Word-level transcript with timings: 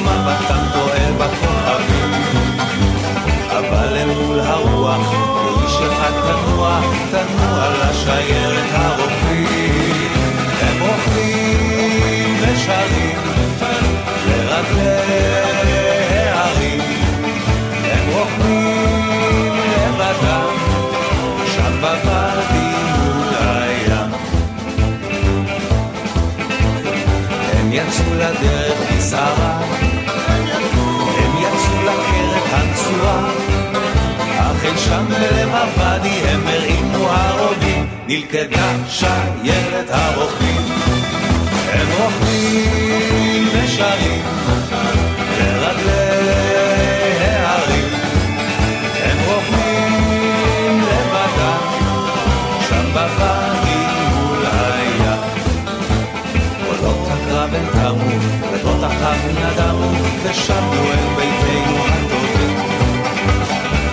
ומבטם 0.00 0.64
טועה 0.72 1.12
בכוכבים. 1.18 2.10
אבל 3.50 3.96
אל 3.96 4.10
מול 4.14 4.40
הרוח, 4.40 5.10
כאיש 5.10 5.74
אחד 5.74 6.10
תנוע, 6.10 6.80
תנוע 7.10 7.68
לשיירת 7.80 8.68
הרוכבים. 8.72 10.10
הם 10.60 10.82
רוכבים 10.82 12.36
ושרים 12.40 13.18
לרגלי 14.26 15.59
יצאו 27.88 28.14
לדרך 28.14 28.78
בסערה, 28.96 29.60
הם 31.18 31.32
יצאו 31.42 31.82
לקרת 31.82 32.52
הנצורה, 32.52 33.30
אך 34.38 34.64
אי 34.64 34.78
שם 34.78 35.04
בלב 35.08 35.48
הוואדי 35.48 36.08
הם 36.08 36.40
הרימו 36.46 37.08
הרובים, 37.08 37.86
נלכדה 38.06 38.72
שיירת 38.88 39.90
הרוכבים. 39.90 40.62
הם 41.72 41.86
רוכבים 41.98 43.48
ושרים 43.52 44.22
ושבנו 60.30 60.82
אל 60.92 61.06
ביתנו 61.16 61.76
הטובים. 61.86 62.56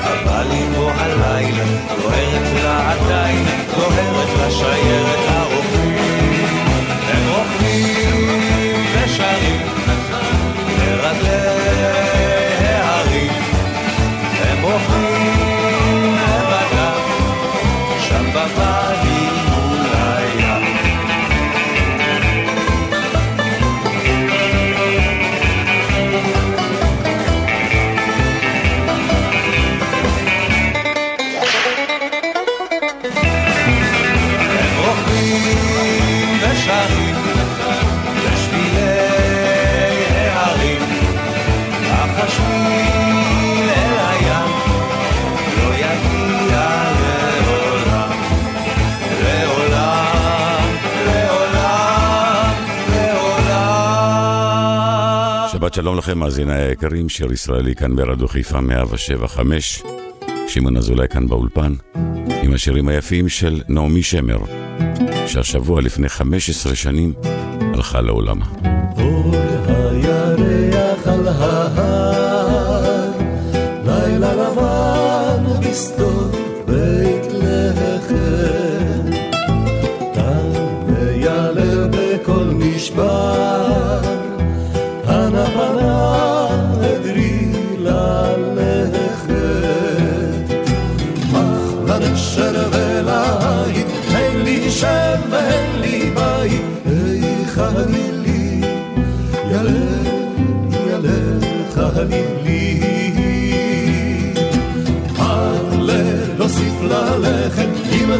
אבל 0.04 0.52
אימו 0.52 0.90
הלילה, 0.90 1.64
דוהרת 2.02 2.64
לה 2.64 2.92
עדיין, 2.92 3.46
דוהרת 3.76 4.30
לשיירת 4.48 5.07
שלום 55.78 55.98
לכם, 55.98 56.18
מאזיני 56.18 56.54
היקרים, 56.54 57.10
שיר 57.10 57.34
ישראלי 57.34 57.76
כאן 57.76 57.96
ברדיו 57.96 58.28
חיפה 58.28 58.62
175. 58.62 59.84
שמעון 60.48 60.78
אזולאי 60.78 61.08
כאן 61.08 61.28
באולפן, 61.28 61.74
עם 62.44 62.54
השירים 62.54 62.88
היפים 62.88 63.30
של 63.30 63.62
נעמי 63.70 64.04
שמר, 64.04 64.38
שהשבוע 65.28 65.82
לפני 65.82 66.10
15 66.10 66.76
שנים 66.76 67.14
הלכה 67.74 68.02
לעולמה. 68.02 68.46
אור 69.00 69.17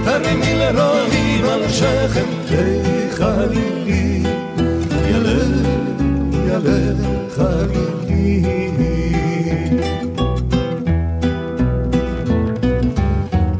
תרימי 0.06 0.56
לרועים 0.56 1.46
על 1.46 1.70
שכם, 1.70 2.26
איכה 2.52 3.34
אני 3.44 3.84
לי, 3.86 4.24
ילך, 5.10 5.68
ילך 6.48 7.40
אני 7.40 7.86
לי. 8.08 8.44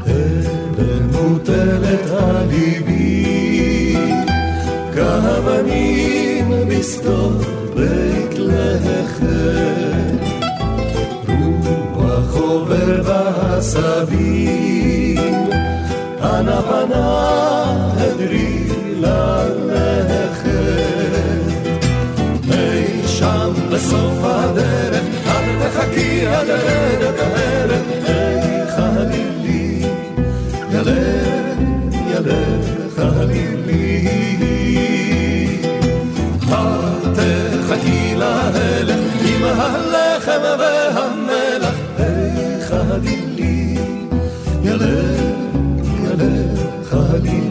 אבן 0.00 1.02
מוטלת 1.12 2.10
על 2.10 2.46
ליבי, 2.50 3.96
כאבנים 4.94 6.50
בשדות 6.68 7.46
בית 7.74 8.34
לחם. 8.38 10.16
רוח 11.94 12.34
עובר 12.36 13.02
בעשבים, 13.02 14.58
אנה 16.28 16.62
פנה 16.62 17.92
הדרי 17.96 18.68
ללכת. 18.96 20.48
אי 22.52 23.08
שם 23.08 23.52
בסוף 23.72 24.18
הדרך, 24.22 25.02
את 25.24 25.62
תחכי 25.62 26.26
עד 26.26 26.46
רדת 26.50 27.20
הערב, 27.20 27.82
איכה 28.04 28.90
לי, 29.10 29.82
ילך, 30.72 31.58
ילך 32.10 32.98
לי. 33.26 34.37
ילך 47.26 47.47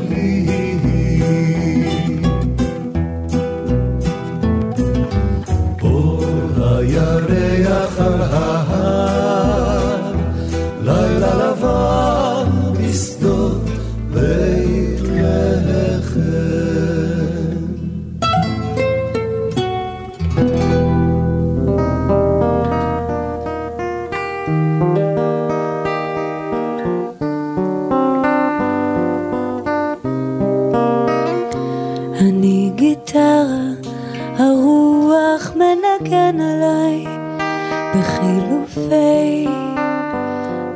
בחילופי 37.98 39.48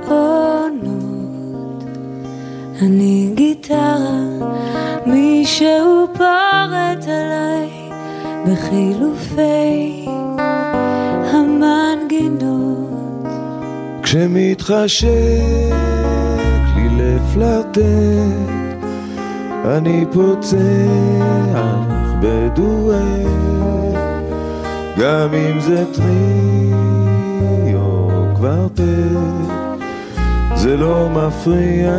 עונות. 0.08 1.84
אני 2.82 3.32
גיטרה, 3.36 4.20
מישהו 5.06 6.08
פורט 6.18 7.08
עליי 7.08 7.70
בחילופי 8.48 10.06
המנגינות. 11.34 12.52
כשמתחשק 14.04 15.10
לי 16.76 16.90
לפלרטט, 16.90 17.82
אני 19.66 20.06
פוצח 20.14 20.58
בדואט. 22.22 23.32
גם 24.98 25.34
אם 25.34 25.60
זה 25.60 25.86
טרי 25.94 27.01
או 28.42 28.48
קוורטט, 28.48 28.82
זה 30.56 30.78
לא 30.78 31.10
מפריע. 31.10 31.92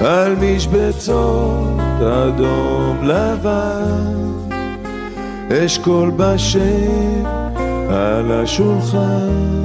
על 0.00 0.36
משבצות 0.40 1.80
אדום 2.00 2.98
לבן, 3.02 4.56
אשכול 5.52 6.10
בשם 6.16 7.24
על 7.90 8.32
השולחן, 8.32 9.62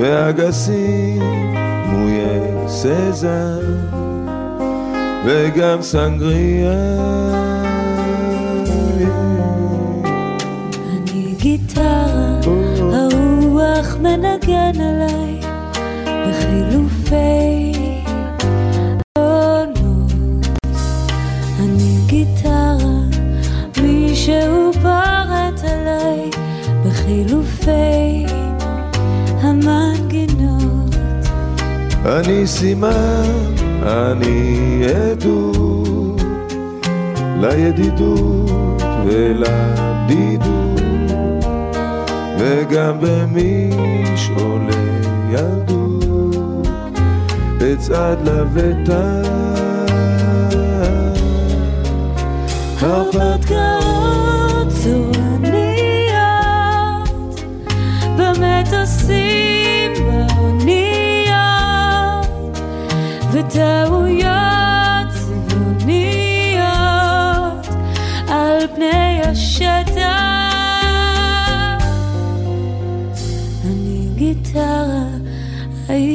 ואגסים 0.00 1.22
דמויי 1.86 2.68
סזן, 2.68 3.60
וגם 5.24 5.82
סנגריה. 5.82 7.49
מנגן 14.02 14.80
עליי 14.80 15.40
בחילופי 16.28 17.72
עונות. 19.18 20.12
אני 21.58 21.96
גיטרה, 22.06 22.74
מישהו 23.82 24.72
פורט 24.72 25.60
עליי 25.64 26.30
בחילופי 26.86 28.26
המנגינות. 29.40 30.94
אני 32.06 32.46
סימן, 32.46 33.54
אני 33.82 34.82
עדות 34.84 36.22
לידידות 37.40 38.82
ולבדידות. 39.06 40.79
וגם 42.40 42.98
במשעולי 43.00 44.74
ילדות 45.30 46.68
אצעד 47.72 48.28
לבטה 48.28 49.22
הרפתקאות 52.80 54.68
צורניות 54.82 55.50
במטוסים 58.18 59.39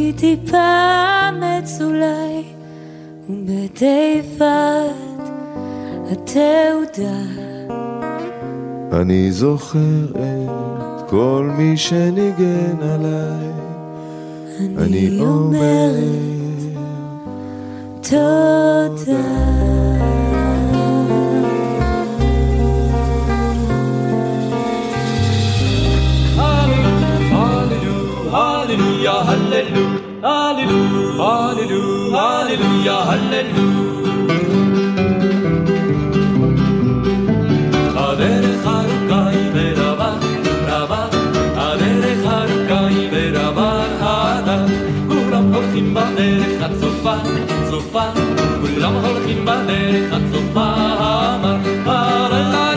הייתי 0.05 0.37
פעם 0.51 1.43
עץ 1.43 1.81
אולי, 1.81 2.43
ובתיבת 3.29 4.45
התעודה. 6.11 7.21
אני 8.91 9.31
זוכר 9.31 10.05
את 10.13 11.09
כל 11.09 11.51
מי 11.57 11.77
שניגן 11.77 12.81
עליי, 12.81 13.51
אני, 14.59 15.07
אני 15.07 15.19
אומרת 15.19 16.61
תודה. 18.01 19.55
Halleluja, 28.35 29.15
Halleluja, 29.27 29.94
Halleluja, 30.25 31.21
Halleluja, 31.21 32.17
Halleluja, 32.17 32.97
Halleluja. 33.09 33.85
הדרך 37.95 38.67
ארוכה 38.67 39.27
היא 39.27 39.49
ורבה, 39.53 40.11
רבה, 40.67 41.05
הדרך 41.55 42.25
ארוכה 42.25 42.85
היא 42.87 43.09
ורבה, 43.11 43.83
הדה. 43.99 44.65
כולם 45.07 45.53
הולכים 45.53 45.93
בדרך 45.93 46.61
עד 46.63 46.71
סופה, 46.79 47.15
סופה, 47.69 48.05
כולם 48.61 48.93
הולכים 48.93 49.45
בדרך 49.45 50.13
עד 50.13 50.21
סופה, 50.31 50.67
אמר, 51.35 51.57
הללה 51.85 52.74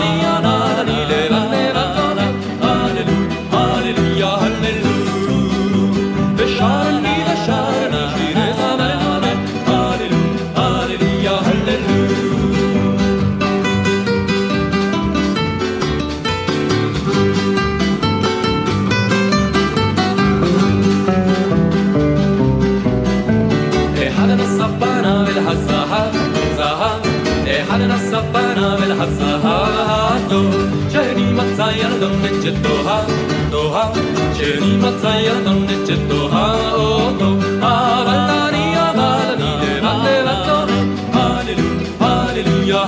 שני 34.81 34.91
מצא 34.91 35.21
ילדונת 35.21 35.87
שתאהב 35.87 36.75
אותו, 36.75 37.37
אבל 37.61 38.31
אני, 38.49 38.91
אבל 38.91 39.35
אני 39.35 39.77
לבד 39.77 40.05
לבד 40.05 40.45
צורם, 40.47 40.95
הללו, 41.13 41.69
הללויה, 42.01 42.85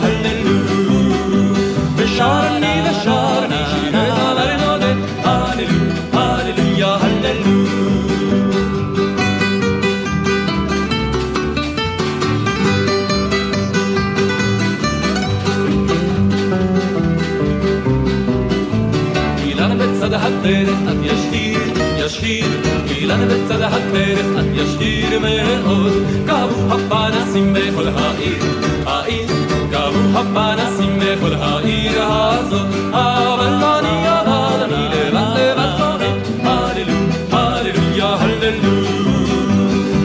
אילן 23.11 23.29
בצד 23.29 23.63
הדרך 23.63 24.27
את 24.41 24.45
ישיר 24.55 25.21
מאוד. 25.21 25.93
קבעו 26.27 26.75
הפנסים 26.75 27.53
בכל 27.53 27.89
העיר, 27.89 28.43
העיר, 28.87 29.29
קבעו 29.71 30.19
הפנסים 30.19 30.99
בכל 30.99 31.35
העיר 31.35 32.03
הזאת. 32.03 32.67
אבל 32.93 33.65
אני, 33.81 34.21
אבל 34.21 34.63
אני 34.65 34.89
לבד 34.89 35.37
לבד 35.37 35.77
צורם, 35.79 36.47
הללו, 36.47 36.95
הללויה, 37.33 38.15
הללו. 38.21 39.01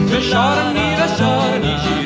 ושרני 0.06 0.94
ושרני 1.04 1.74
שירי 1.82 2.05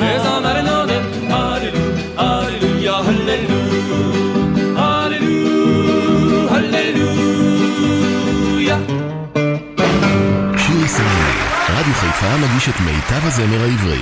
חיפה 12.21 12.37
מגיש 12.37 12.69
את 12.69 12.75
מיטב 12.79 13.25
הזמר 13.27 13.61
העברי. 13.61 14.01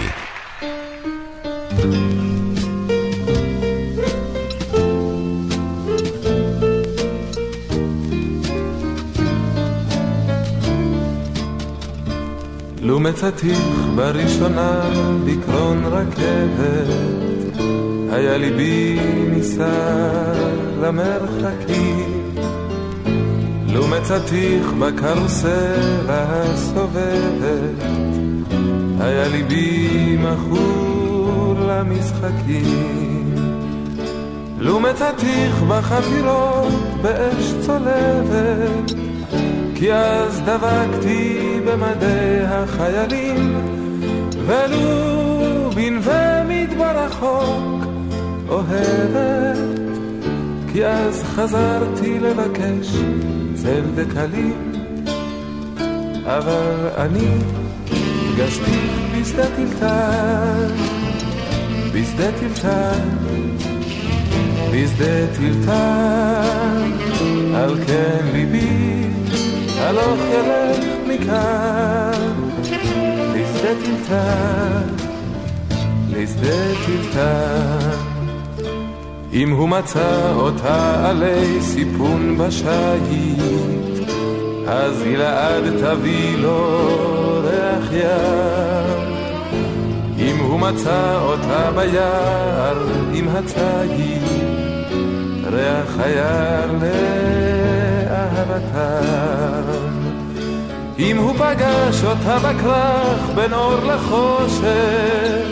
לו 12.81 12.99
מצאתיך 12.99 13.59
בראשונה 13.95 14.81
בקרון 15.25 15.85
רכבת, 15.85 16.88
היה 18.11 18.38
ליבי 18.38 18.99
נישא 19.31 19.69
למרחקים. 20.81 22.19
לו 23.73 23.88
מצאתיך 23.88 24.73
בקרוסלה 24.79 26.25
הסובבת, 26.29 27.38
היה 29.00 29.27
ליבי 29.27 30.18
מכור 30.18 31.56
למשחקים. 31.68 33.36
לו 34.60 34.79
מצאתיך 34.79 35.63
בחפירות 35.70 36.74
באש 37.01 37.53
צולבת, 37.65 38.91
כי 39.75 39.94
אז 39.94 40.41
דבקתי 40.41 41.60
במדי 41.65 42.39
החיילים, 42.46 43.56
ולו 44.46 45.72
בנווה 45.75 46.44
מדבר 46.44 47.06
רחוק 47.06 47.86
אוהבת, 48.50 49.58
כי 50.74 50.86
אז 50.86 51.24
חזרתי 51.24 52.20
לבקש 52.20 52.88
צל 53.53 53.84
דקלים, 53.96 54.72
אבל 56.25 56.88
אני 56.98 57.27
פגשתי 58.39 58.79
בשדה 59.12 59.43
טלטל, 59.55 60.72
בשדה 61.93 62.31
טלטל, 62.39 63.00
בשדה 64.74 65.27
טלטל, 65.36 66.91
על 67.55 67.75
כן 67.88 68.25
ליבי 68.34 69.08
הלוך 69.77 70.19
ילך 70.31 70.86
מכאן, 71.08 72.34
לשדה 73.34 73.74
טלטל, 73.84 75.05
לשדה 76.10 76.75
טלטל. 76.86 77.98
אם 79.34 79.51
הוא 79.51 79.69
מצא 79.69 80.31
אותה 80.36 81.10
עלי 81.10 81.62
סיפון 81.62 82.38
בשייט, 82.38 84.10
אז 84.67 85.03
גלעד 85.03 85.63
תביא 85.79 86.38
לו 86.38 87.28
ים. 87.91 89.19
אם 90.17 90.38
הוא 90.38 90.60
מצא 90.60 91.19
אותה 91.22 91.72
ביער 91.75 92.88
עם 93.13 93.27
הציד, 93.29 94.24
ריח 95.51 96.00
היער 96.00 96.72
לאהבתם. 98.10 98.89
אם 101.00 101.17
הוא 101.17 101.34
פגש 101.34 102.03
אותה 102.03 102.39
בכרך 102.39 103.29
בין 103.36 103.53
אור 103.53 103.75
לחושך, 103.75 105.46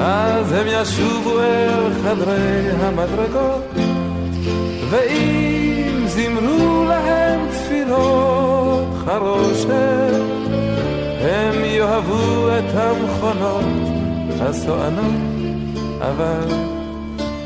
אז 0.00 0.52
הם 0.52 0.66
ישובו 0.68 1.40
אל 1.40 1.92
חדרי 2.02 2.70
המדרגות, 2.80 3.64
ואם 4.90 6.06
זימרו 6.06 6.84
להם 6.88 7.40
תפילות 7.50 8.88
חרושת, 9.04 10.11
הם 11.42 11.64
יאהבו 11.64 12.48
את 12.58 12.74
המכונות. 12.74 13.92
הסוענות, 14.40 15.14
אבל 16.00 16.48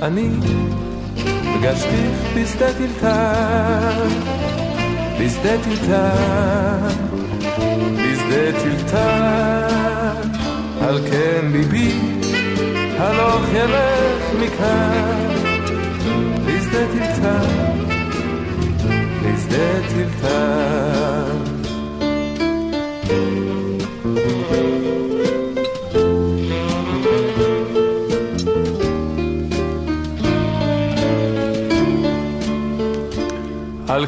אני 0.03 0.29
פגשתיך 1.55 2.19
בשדה 2.37 2.67
טלטל, 2.73 4.09
בשדה 5.21 5.57
טלטל, 5.65 6.95
בשדה 7.95 8.61
טלטל, 8.63 10.29
על 10.81 10.99
כן 11.11 11.47
ליבי 11.53 11.93
הלוך 12.99 13.45
ילך 13.55 14.23
מכאן, 14.41 15.27
לשדה 16.47 16.87
טלטל, 16.93 17.47
לשדה 19.23 19.89
טלטל. 19.89 20.67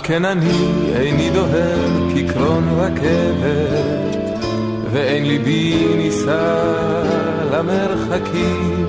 כן 0.03 0.25
אני 0.25 0.51
איני 0.97 1.31
דוהר 1.31 1.89
כקרון 2.15 2.69
רכבת, 2.69 4.17
ואין 4.93 5.27
ליבי 5.27 5.95
נישא 5.97 6.65
למרחקים. 7.53 8.87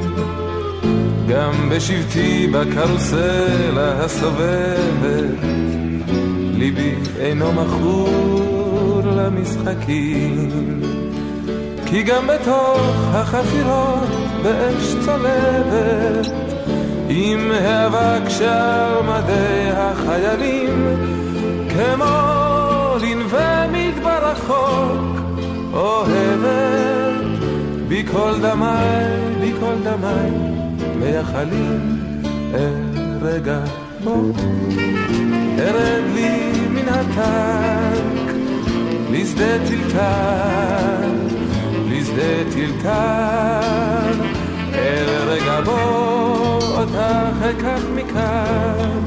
גם 1.27 1.69
בשבטי 1.69 2.47
בקרוסלה 2.47 4.03
הסובבת, 4.03 5.39
ליבי 6.53 6.95
אינו 7.19 7.51
מכור 7.53 9.01
למשחקים. 9.05 10.49
כי 11.85 12.03
גם 12.03 12.27
בתוך 12.27 12.81
החפירות 13.13 14.09
באש 14.43 14.95
צולבת, 15.05 16.48
עם 17.09 17.51
האבק 17.51 18.29
שער 18.29 19.01
מדי 19.01 19.69
החיילים, 19.73 20.87
כמו 21.69 22.95
לנווה 23.01 23.67
מדבר 23.67 24.31
רחוק, 24.31 25.19
אוהבת, 25.73 27.39
בי 27.87 28.05
כל 28.11 28.33
דמי, 28.41 28.65
בי 29.39 29.53
כל 29.59 29.75
דמי, 29.83 30.37
מייחלים 30.99 31.99
אל 32.53 32.99
רגע 33.21 33.59
בו. 34.03 34.31
ארד 35.59 36.03
לי 36.13 36.51
מן 36.69 36.89
הטנק, 36.89 38.33
לשדה 39.11 39.57
טלטל, 39.67 41.09
לשדה 41.89 42.51
טלטל, 42.53 44.48
אל 44.73 45.29
רגע 45.29 45.61
בו. 45.61 46.09
אותך 46.79 46.97
אקח 47.49 47.81
מכאן 47.95 48.99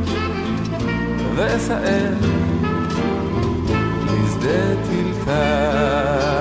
ואסער 1.34 2.14
טלטל. 4.40 6.31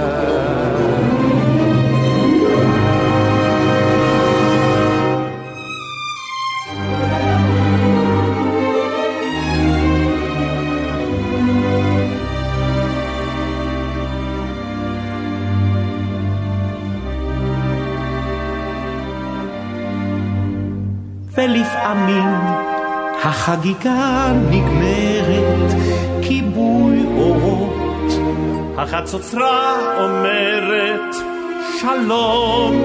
ולפעמים 21.44 22.30
החגיגה 23.24 24.32
נגמרת, 24.50 25.74
כיבוי 26.22 27.06
אורות. 27.18 28.12
החצוצרה 28.78 29.78
אומרת 30.04 31.16
שלום 31.80 32.76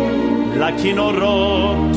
לכינורות, 0.56 1.96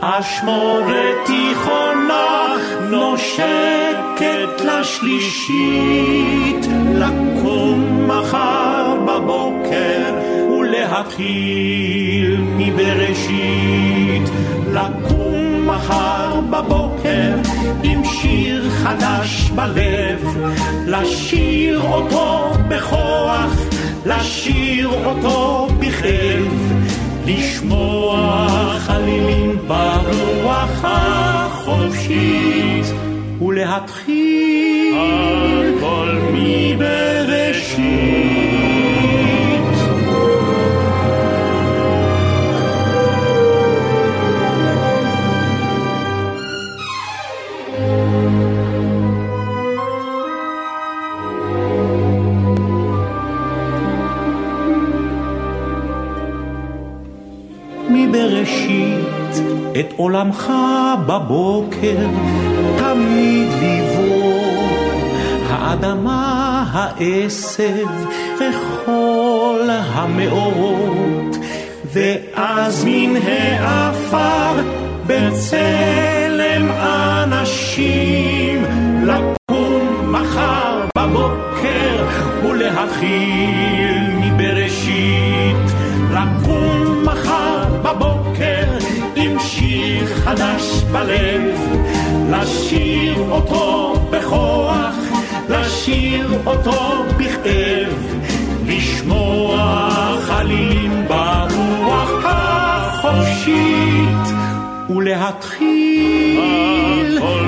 אשמורת 0.00 1.16
תיכונה 1.26 2.56
נושקת 2.90 4.64
לשלישית, 4.64 6.66
לקום 6.94 8.06
מחר 8.06 8.96
בבוקר 9.06 10.14
ולהתחיל 10.58 12.40
מבראשית, 12.56 14.30
לקום 14.72 15.39
מחר 15.90 16.40
בבוקר 16.50 17.34
עם 17.82 18.04
שיר 18.04 18.70
חדש 18.70 19.50
בלב, 19.54 20.36
לשיר 20.86 21.82
אותו 21.82 22.52
בכוח, 22.68 23.52
לשיר 24.06 24.90
אותו 25.04 25.68
בכאב, 25.78 26.72
לשמוע 27.26 28.46
חלילים 28.78 29.58
ברוח 29.66 30.84
החופשית, 30.84 32.86
ולהתחיל 33.42 34.94
הכל 34.96 36.18
מבראשית. 36.32 38.09
את 59.80 59.92
עולמך 59.96 60.52
בבוקר 61.06 62.06
תמיד 62.78 63.48
לבוא. 63.62 64.30
האדמה, 65.48 66.64
העשב 66.72 67.86
וכל 68.36 69.68
המאורות, 69.70 71.36
ואז 71.92 72.84
מן 72.84 73.16
העפר 73.16 74.62
בצלם 75.06 76.68
אנשים 76.72 78.64
לקום 79.02 80.12
מחר 80.12 80.80
בבוקר 80.98 82.06
ולהתחיל 82.42 83.98
מבראשית 84.20 85.56
לקום 86.12 87.04
מחר 87.04 87.64
בבוקר 87.82 88.59
חדש 90.24 90.82
בלב 90.92 91.60
לשיר 92.30 93.18
אותו 93.30 93.94
בכוח 94.10 94.94
לשיר 95.48 96.28
אותו 96.46 97.04
בכאב 97.16 98.16
לשמוע 98.66 99.88
חלילים 100.22 101.04
ברוח 101.08 102.24
החופשית 102.24 103.56
ולהתחיל 104.96 106.38
הכל 107.18 107.44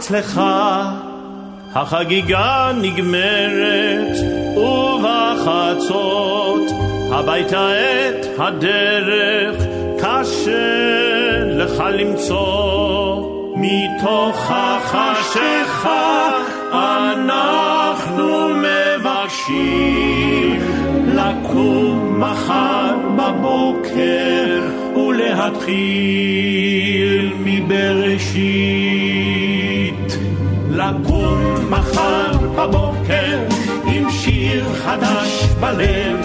אצלך 0.00 0.40
החגיגה 1.74 2.72
נגמרת, 2.80 4.16
ובחצות 4.56 6.62
הביתה 7.12 7.68
את 7.72 8.26
הדרך 8.38 9.56
קשה 9.98 11.44
לך 11.44 11.82
למצוא. 11.98 13.26
מתוך 13.56 14.50
החשיכה 14.50 16.30
אנחנו 16.72 18.48
מבקשים 18.54 20.60
לקום 21.14 22.20
מחר 22.20 22.94
בבוקר 23.16 24.60
ולהתחיל 24.96 26.50
מבראשית. 27.44 29.09
לקום 30.90 31.70
מחר 31.70 32.32
בבוקר 32.56 33.38
עם 33.86 34.10
שיר 34.10 34.74
חדש 34.74 35.44
בלב, 35.60 36.16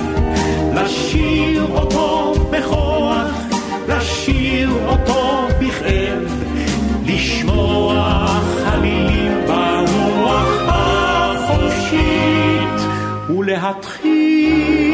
לשיר 0.74 1.68
אותו 1.72 2.34
בכוח, 2.52 3.32
לשיר 3.90 4.70
אותו 4.88 5.48
בכאב, 5.60 6.44
לשמוע 7.06 8.28
חלילים 8.64 9.32
ברוח 9.48 10.62
החופשית, 10.68 12.00
ולהתחיל 13.30 14.94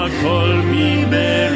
הכל 0.00 0.60
מבראשית. 0.64 1.53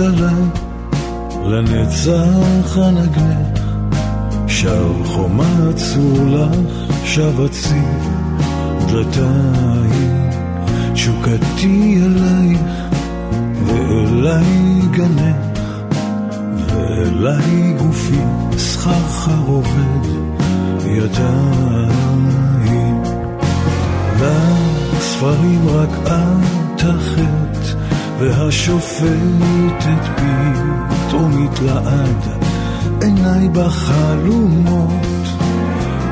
עליי, 0.00 0.42
לנצח 1.44 2.76
הנגנך, 2.76 3.60
שב 4.46 5.04
חומה 5.04 5.68
עצור 5.70 6.26
לך, 6.26 6.94
שב 7.04 7.40
אציב 7.40 8.08
דלתיים, 8.88 10.30
תשוקתי 10.94 12.02
אלייך, 12.04 12.60
ואליי 13.66 14.80
גנך, 14.90 15.60
ואליי 16.66 17.74
גופי 17.78 18.20
סחרחר 18.56 19.42
עובד 19.46 20.06
ידיים. 20.84 21.90
לספרים 25.20 25.68
רק 25.68 25.88
את 26.04 26.80
החטא 26.80 27.49
והשופטת 28.20 30.04
פתאומית 30.16 31.60
לעד 31.60 32.40
עיניי 33.02 33.48
בחלומות 33.48 35.06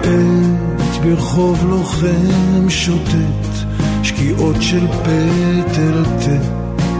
עת 0.02 1.02
ברחוב 1.02 1.66
לוחם 1.68 2.68
שוטט 2.70 3.66
שקיעות 4.02 4.56
של 4.60 4.86
פטל 4.86 6.04
תה 6.04 6.38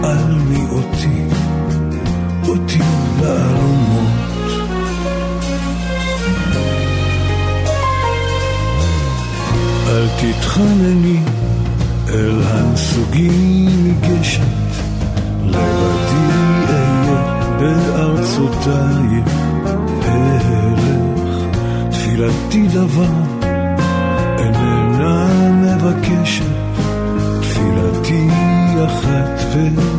על 0.08 0.34
מי 0.34 0.64
אותי 0.70 1.22
אותי 2.48 2.78
לאלומות 3.22 4.08
אל 9.88 10.08
תתחנני 10.18 11.20
אל 12.08 12.42
הנסוגים 12.42 13.84
מגשם 13.84 14.57
אהיה 17.58 17.92
בארצותיי 17.92 19.22
אלך 20.04 21.36
תפילתי 21.90 22.68
דבר 22.68 23.12
איננה 24.38 25.26
מבקשת 25.52 26.44
תפילתי 27.40 28.28
אחת 28.86 29.54
והיא 29.54 29.97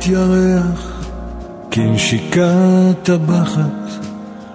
לוהט 0.00 0.06
ירח, 0.06 1.04
כנשיקת 1.70 2.94
טבחת, 3.02 3.88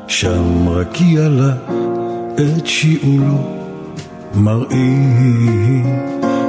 שם 0.08 0.70
רקיע 0.70 1.30
לך 1.30 1.56
את 2.36 2.68
שיעולו 2.68 3.38
מראים, 4.36 6.00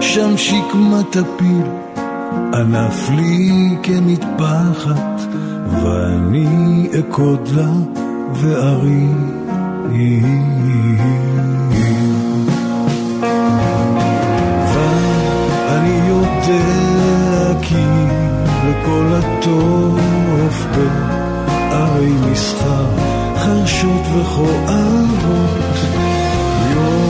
שם 0.00 0.37
שקמת 0.37 1.16
הפיל, 1.16 1.66
ענף 2.54 3.11
לי 3.11 3.76
כמטפחת, 3.82 5.20
ואני 5.82 6.88
אקוד 6.98 7.48
לה 7.48 7.70
וארים. 8.32 9.32
ואני 14.74 16.09
יודע 16.09 17.61
כי 17.62 17.74
לכל 18.66 19.07
הטוב 19.12 19.98
בערי 21.70 22.12
מסחר 22.31 22.87
חרשות 23.37 24.02
וכואבות 24.14 25.76
יום 26.74 27.05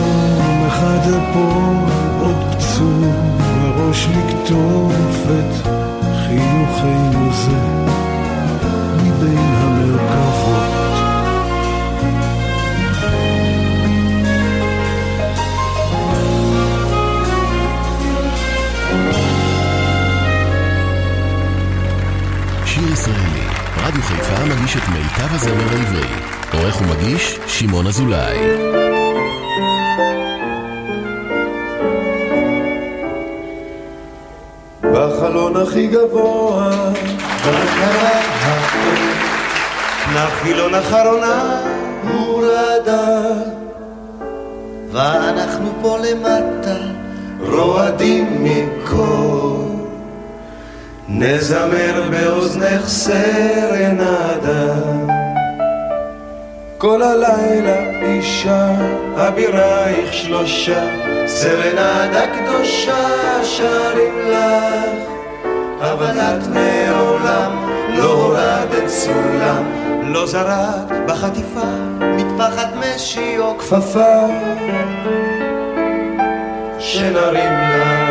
שמעון 27.59 27.87
אזולאי. 27.87 28.38
בחלון 34.83 35.57
הכי 35.57 35.87
גבוה, 35.87 36.92
בקרה 37.40 38.11
נפילון 40.14 40.75
אחרונה 40.75 41.61
הורדה, 42.09 43.19
ואנחנו 44.92 45.73
פה 45.83 45.99
למטה 45.99 46.77
רועדים 47.40 48.45
מקור. 48.45 49.87
נזמר 51.09 52.03
באוזנך 52.11 52.88
סרנדה. 52.88 54.75
כל 56.79 57.03
הלילה 57.03 58.03
אישה, 58.03 58.71
אבירייך 59.15 60.12
שלושה, 60.12 60.85
סרנדה 61.27 62.25
קדושה 62.27 63.45
שרים 63.45 64.15
לך, 64.31 65.11
אבל 65.81 66.19
את 66.21 66.47
מעולם 66.47 67.69
לא 67.97 68.12
הורדת 68.12 68.89
סולם, 68.89 69.65
לא 70.03 70.27
זרקת 70.27 70.97
בחטיפה 71.07 71.71
מטפחת 72.01 72.69
משי 72.81 73.39
או 73.39 73.59
כפפה, 73.59 74.27
שנרים 76.79 77.53
לך. 77.53 78.06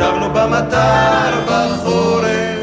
ונרטבנו 0.00 0.30
במטר 0.30 1.40
בחורף. 1.46 2.60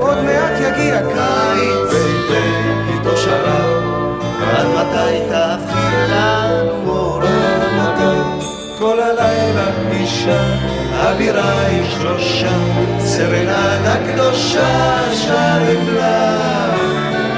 עוד 0.00 0.18
מעט 0.24 0.60
יגיע 0.60 1.00
קיץ 1.00 1.92
וייתן 1.92 2.88
איתו 2.88 3.16
שרב, 3.16 3.82
עד 4.42 4.66
מתי 4.66 5.20
תהפכי 5.28 6.12
לנו 6.12 6.90
אור 6.90 7.20
כל 8.78 9.00
הלילה 9.00 9.66
אישה, 9.90 10.42
אבירה 10.92 11.66
עם 11.66 11.84
שלושה 11.90 12.58
סרנדה 12.98 13.96
קדושה 14.06 14.98
שרים 15.12 15.96
לך 15.96 16.80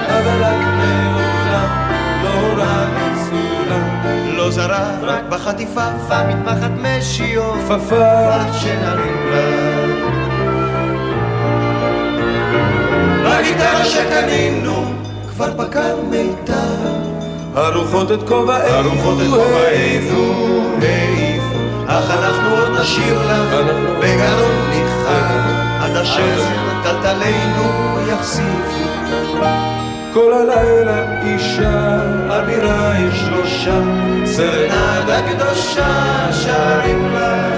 אבל 0.08 0.67
רק 5.02 5.22
בחטיפה, 5.28 5.86
פה 6.08 6.14
מטפחת 6.28 6.70
משיות, 6.82 7.58
כפפה 7.64 8.52
שנרים 8.52 9.30
לה. 9.30 9.78
בגיטרה 13.24 13.84
שקנינו, 13.84 14.94
כבר 15.28 15.50
פקד 15.56 15.94
מיתר, 16.10 16.54
הרוחות 17.54 18.12
את 18.12 18.28
כובענו, 18.28 18.64
הרוחות 18.64 19.18
את 19.20 19.26
כובענו 19.30 19.58
העיפו, 19.58 20.48
אך 21.86 22.10
אנחנו 22.10 22.50
עוד 22.50 22.80
נשאיר 22.80 23.26
לה, 23.26 23.62
בגרון 24.00 24.70
ניחר, 24.70 25.38
עד 25.80 25.96
אשר 25.96 26.44
טלטלינו 26.82 27.98
יחשיפו. 28.08 29.77
כל 30.12 30.32
הלילה 30.32 31.22
אישה, 31.22 32.00
אבירה 32.28 32.92
יש 32.98 33.22
לו 33.30 33.46
שם, 33.46 34.24
סרנדה 34.24 35.22
קדושה 35.28 36.32
שרים 36.32 37.14
לה, 37.14 37.48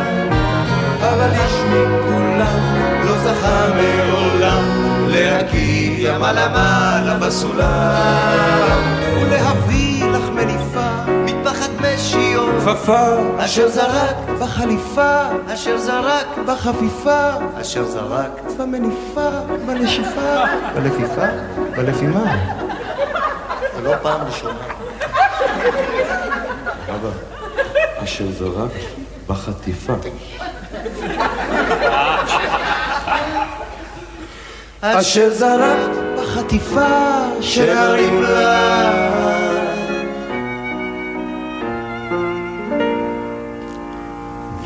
אבל 1.01 1.31
איש 1.33 1.55
מכולם 1.71 2.75
לא 3.05 3.19
זכה 3.19 3.69
מעולם 3.75 4.63
להגיע 5.09 6.19
מעלה 6.19 6.49
מעלה 6.49 7.19
בסולם, 7.19 8.81
ולהביא 9.15 9.90
משיות, 12.31 12.55
כפפה 12.61 13.07
אשר 13.39 13.69
זרק 13.69 14.17
בחליפה, 14.39 15.23
אשר 15.55 15.79
זרק 15.79 16.27
בחפיפה, 16.47 17.31
אשר 17.61 17.85
זרק 17.85 18.41
במניפה, 18.59 19.29
בנשיפה, 19.67 20.45
בלפיפה, 20.75 21.27
בלפימה. 21.77 22.37
זה 23.77 23.83
לא 23.83 23.93
פעם 24.03 24.21
ראשונה. 24.27 24.59
אבא, 26.89 27.11
אשר 28.05 28.25
זרק 28.31 28.71
בחטיפה. 29.27 29.93
אשר 34.81 35.31
זרק 35.31 35.91
בחטיפה 36.17 36.87
שנרים 37.41 38.23
לה. 38.23 39.60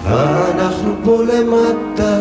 ואנחנו 0.05 0.95
פה 1.05 1.23
למטה 1.23 2.21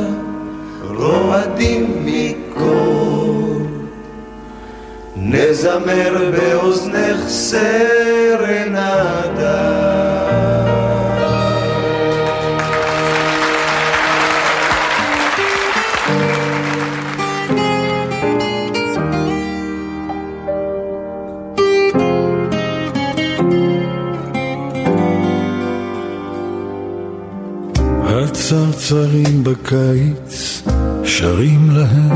רועדים 0.81 2.05
מכל. 2.05 3.33
נזמר 5.15 6.31
באוזנך 6.31 7.27
סרנדה 7.27 8.83
הצרצרים 28.53 29.43
בקיץ 29.43 30.61
שרים 31.03 31.69
להם. 31.71 32.13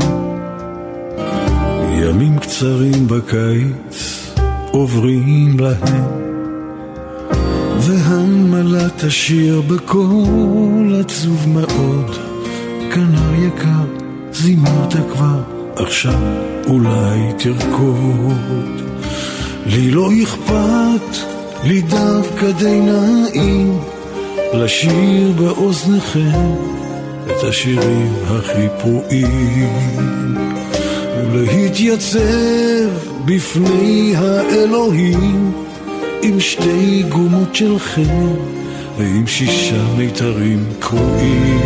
ימים 2.02 2.38
קצרים 2.38 3.08
בקיץ 3.08 4.28
עוברים 4.70 5.56
להם. 5.60 6.04
והנמלה 7.80 8.88
תשיר 8.96 9.60
בקול 9.60 10.96
עצוב 11.00 11.48
מאוד. 11.48 12.16
כנר 12.94 13.34
יקר 13.34 13.84
זימרת 14.32 14.94
כבר 15.12 15.42
עכשיו 15.76 16.20
אולי 16.66 17.32
תרקוד. 17.38 18.82
לי 19.66 19.90
לא 19.90 20.10
אכפת 20.22 21.16
לי 21.64 21.80
דווקא 21.80 22.50
די 22.58 22.80
נעים 22.80 23.78
לשיר 24.54 25.32
באוזניכם 25.32 26.54
את 27.26 27.44
השירים 27.48 28.12
הכי 28.26 28.68
פרועים 28.80 30.36
ולהתייצב 31.32 32.88
בפני 33.24 34.12
האלוהים 34.16 35.52
עם 36.22 36.40
שתי 36.40 37.02
גומות 37.08 37.54
שלכם 37.54 38.34
ועם 38.98 39.26
שישה 39.26 39.82
מיתרים 39.96 40.64
קרועים. 40.78 41.60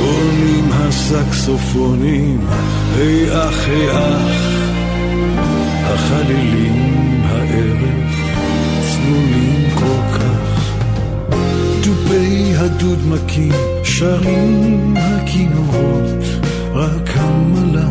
עולים 0.00 0.70
הסקסופונים, 0.72 2.46
היי 2.96 3.30
אח, 3.30 3.68
אח 3.90 4.54
החלילים 5.94 6.93
דובי 12.24 12.54
הדוד 12.56 12.98
מכים 13.06 13.52
שרים 13.84 14.94
הכינורות 14.96 16.24
רק 16.72 17.10
המלה 17.14 17.88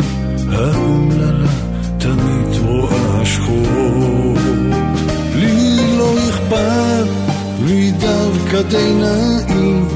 האומללה 0.52 1.52
תמיד 1.98 2.65
רואה 2.65 3.26
שחורות. 3.26 4.38
לי 5.36 5.98
לא 5.98 6.15
אכפת 6.30 7.08
לי 7.65 7.91
דווקא 7.91 8.62
די 8.62 8.93
נעים 8.93 9.88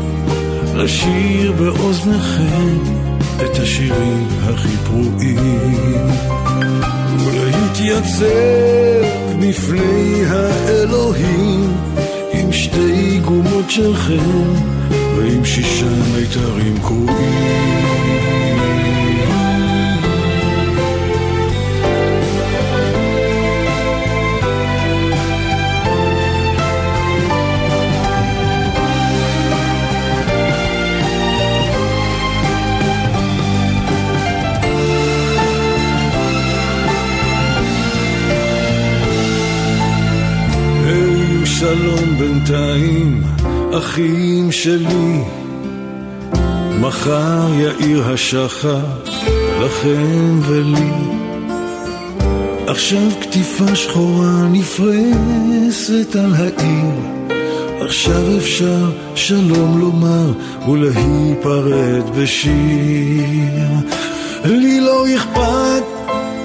לשיר 0.75 1.51
באוזניכם 1.51 2.77
את 3.35 3.59
השירים 3.59 4.27
הכי 4.43 4.77
פרועים. 4.85 6.07
ולהתייצב 7.25 8.25
בפני 9.39 10.25
האלוהים 10.25 11.73
שתי 12.71 13.19
גומות 13.19 13.69
שלכם 13.69 14.53
ועם 15.17 15.45
שישה 15.45 15.85
מיתרים 16.15 16.77
קרועים 16.81 18.26
שלום 41.67 42.17
בינתיים, 42.19 43.23
אחים 43.77 44.51
שלי, 44.51 45.21
מחר 46.81 47.47
יאיר 47.59 48.03
השחר 48.03 48.85
לכם 49.61 50.39
ולי. 50.41 50.91
עכשיו 52.67 53.09
כתיפה 53.21 53.75
שחורה 53.75 54.47
נפרסת 54.51 56.15
על 56.15 56.33
העיר, 56.35 56.95
עכשיו 57.81 58.37
אפשר 58.37 58.91
שלום 59.15 59.79
לומר 59.79 60.31
ולהיפרד 60.69 62.15
בשיר. 62.19 63.69
לי 64.45 64.81
לא 64.81 65.05
אכפת, 65.15 65.83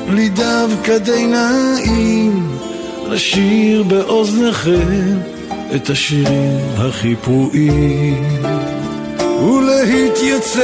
לי 0.09 0.29
דווקא 0.29 0.99
די 0.99 1.27
נעים. 1.27 2.52
לשיר 3.11 3.83
באוזניכם 3.83 5.19
את 5.75 5.91
השירים 5.91 6.59
הכי 6.77 7.17
פרועים. 7.17 8.43
ולהתייצב 9.43 10.63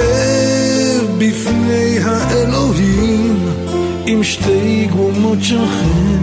בפני 1.18 1.98
האלוהים 2.05 3.37
עם 4.07 4.24
שתי 4.24 4.87
גומות 4.92 5.38
שלכם 5.42 6.18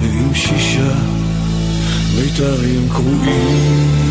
ועם 0.00 0.34
שישה 0.34 0.94
מיתרים 2.16 2.88
קרועים 2.88 4.09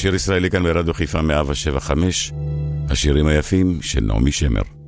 שיר 0.00 0.14
ישראלי 0.14 0.50
כאן 0.50 0.62
ברדיו 0.62 0.94
חיפה 0.94 1.22
175, 1.22 2.32
השירים 2.90 3.26
היפים 3.26 3.78
של 3.82 4.00
נעמי 4.00 4.32
שמר. 4.32 4.79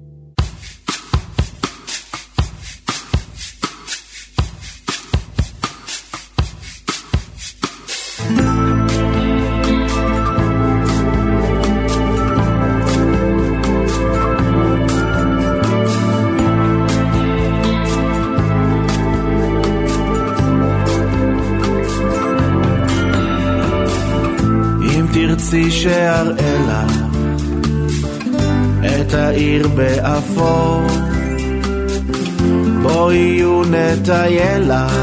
ונטייל 34.03 34.73
לך 34.73 34.97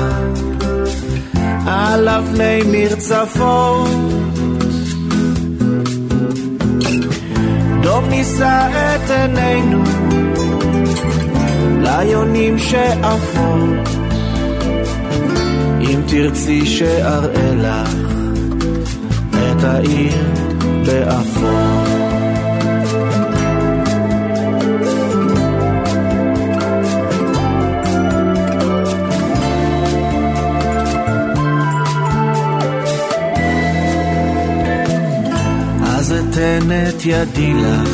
על 1.67 2.07
אבני 2.07 2.59
מרצפות. 2.71 3.87
דום 7.81 8.09
נישא 8.09 8.69
את 8.71 9.09
עינינו 9.09 9.83
ליונים 11.81 12.59
שעפו 12.59 13.55
אם 15.81 15.99
תרצי 16.07 16.65
שאראה 16.65 17.55
לך 17.55 17.95
את 19.31 19.63
העיר 19.63 20.33
באפור 20.85 21.68
אתן 36.39 36.69
את 36.71 37.05
ידי 37.05 37.53
לך 37.53 37.89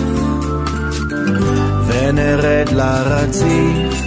ונרד 1.88 2.69
לרציף 2.71 4.03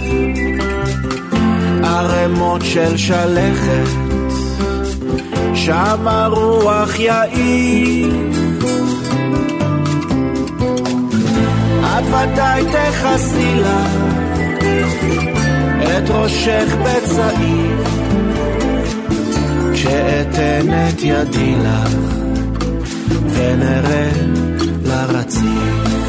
ערימות 1.83 2.61
של 2.61 2.97
שלכת 2.97 3.89
שם 5.55 6.07
הרוח 6.07 6.99
יעיף. 6.99 8.13
את 11.81 12.03
ודאי 12.07 12.63
תכסי 12.71 13.55
לך 13.55 13.91
את 15.81 16.09
ראשך 16.09 16.75
בצעיף 16.83 17.89
כשאתן 19.73 20.89
את 20.89 21.01
ידי 21.03 21.55
לך 21.55 22.28
ונרד 23.33 24.37
לרציף 24.85 25.99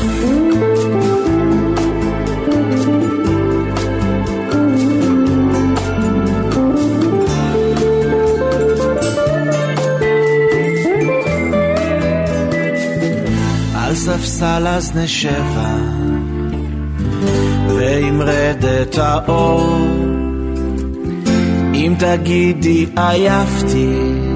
על 13.74 13.94
ספסל 13.94 14.66
אז 14.66 14.96
נשבע 14.96 15.76
ועם 17.68 18.22
רדת 18.22 18.98
האור 18.98 19.86
אם 21.74 21.94
תגידי 21.98 22.86
עייפתי 22.96 24.29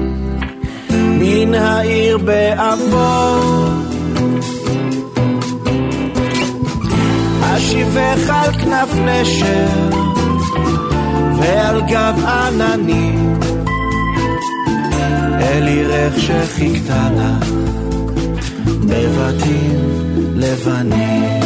מן 1.25 1.53
העיר 1.53 2.17
באפור 2.17 3.69
אשיבך 7.41 8.29
על 8.29 8.51
כנף 8.53 8.95
נשר 8.95 9.89
ועל 11.37 11.81
גב 11.81 12.19
עננים. 12.25 13.39
אל 15.39 15.67
עירך 15.67 16.19
שחיכתה 16.19 17.09
לך 17.15 17.49
בבתים 18.79 19.79
לבנים 20.35 21.44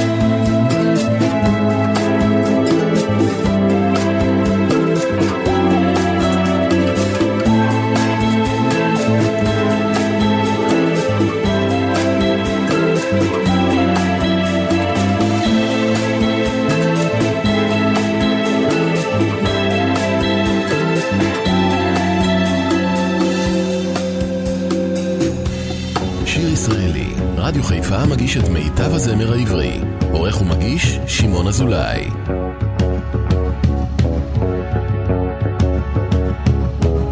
חיפה 28.30 28.40
מגיש 28.40 28.50
את 28.50 28.50
מיטב 28.50 28.94
הזמר 28.94 29.34
העברי. 29.34 29.82
עורך 30.12 30.42
ומגיש, 30.42 31.00
שמעון 31.08 31.48
אזולאי. 31.48 32.10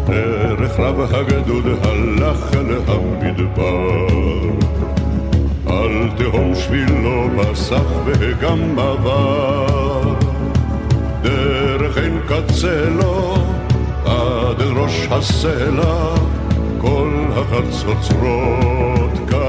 דרך 0.06 0.80
רב 0.80 1.00
הגדוד 1.00 1.66
הלך 1.82 2.54
אל 2.54 2.78
המדבר 2.86 3.98
על 5.66 6.08
תהום 6.16 6.54
שבילו 6.54 7.28
פסח 7.38 7.82
וגם 8.04 8.78
עבר 8.78 10.14
דרך 11.22 11.98
אין 11.98 12.20
קצה 12.26 12.84
לו 12.90 13.34
עד 14.04 14.60
אל 14.60 14.72
ראש 14.72 15.06
הסלע 15.10 16.14
כל 16.80 17.10
החצוצרות 17.36 19.10
קרה 19.28 19.47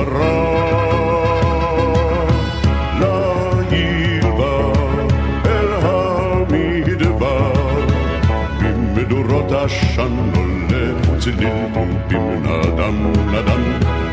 עשן 9.69 10.17
עולה 10.35 11.19
צליל 11.19 11.49
טומטים 11.73 12.43
נדם 12.43 13.11
נדם 13.31 13.63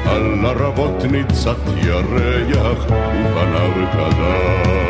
על 0.07 0.47
ערבות 0.47 1.05
ניצת 1.11 1.57
ירח 1.77 2.85
ופניו 2.85 3.71
קדם 3.93 4.87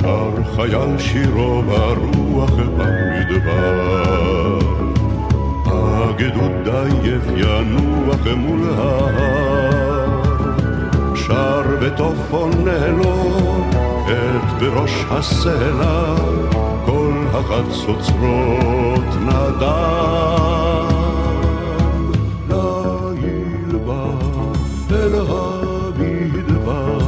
שר 0.00 0.30
חייל 0.56 0.98
שירו 0.98 1.62
ברוח 1.62 2.50
במדבר. 2.50 4.58
הגדוד 5.66 6.68
עייף 6.68 7.22
ינוח 7.36 8.26
מול 8.36 8.70
ההר. 8.78 9.90
שר 11.14 11.62
וטוב 11.80 12.26
עונה 12.30 12.86
את 14.10 14.62
בראש 14.62 15.04
הסלע 15.10 16.14
כל 16.86 17.12
החצוצרות 17.32 19.04
נדם 19.20 20.86
ליל 22.48 23.76
בא 23.86 24.06
אל 24.90 25.14
המדבר 25.14 26.98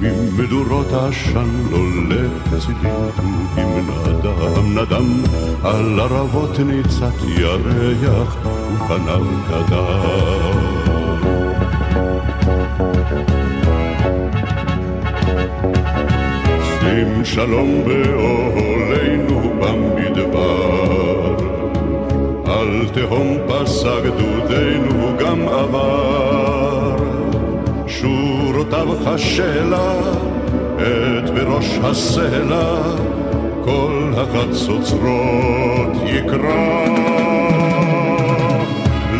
ממדורות 0.00 0.92
עשן 0.92 1.50
עולה 1.72 2.28
צליל 2.50 3.10
טובים 3.16 3.90
נדם 4.06 4.78
נדם 4.78 5.22
על 5.62 6.00
ערבות 6.00 6.58
ניצת 6.58 7.24
ירח 7.38 8.36
ופניו 8.74 9.24
קדם 9.48 11.04
שים 16.62 17.24
שלום 17.24 17.84
באוהלינו 17.84 19.52
במדבר. 19.60 21.36
על 22.46 22.88
תהום 22.92 23.38
פסע 23.48 24.00
גדודנו 24.00 25.16
גם 25.18 25.48
עבר. 25.48 26.96
שורותיו 27.86 28.88
חשלה 29.04 29.94
את 30.76 31.30
בראש 31.30 31.78
הסלע 31.82 32.74
כל 33.64 34.12
החצוצרות 34.16 35.92
יקרא. 36.06 36.84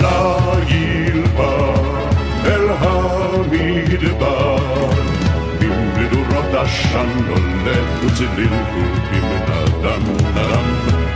ליל 0.00 1.22
אל 2.44 2.68
המדבר 2.78 4.33
עשן 6.64 7.08
הולך 7.28 8.04
וצליל 8.04 8.48
טובים 8.48 9.24
נדם 9.24 10.02
נדם 10.34 10.64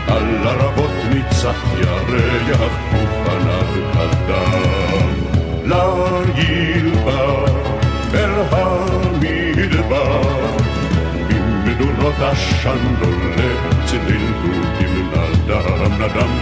על 0.07 0.47
ערבות 0.47 0.91
ניצח 1.11 1.65
ירח 1.79 2.73
ופניו 2.93 3.69
קדם 3.93 5.09
ליל 5.65 6.91
בא 7.05 7.45
אל 8.15 8.31
המדבר 8.51 10.23
במדורות 11.29 12.15
עשן 12.21 12.95
הולך 13.01 13.85
צליל 13.85 14.33
טובים 14.43 15.11
נדם 15.13 15.39
נדם 15.47 16.03
נדם, 16.03 16.33